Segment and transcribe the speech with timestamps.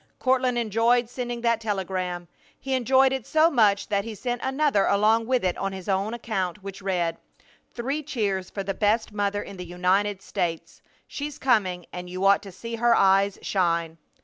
[0.17, 2.27] Courtland enjoyed sending that telegram.
[2.59, 6.15] He enjoyed it so much that he sent another along with it on his own
[6.15, 7.17] account, which read:
[7.75, 10.81] Three cheers for the best mother in the United States!
[11.07, 13.99] She's coming and you ought to see her eyes shine!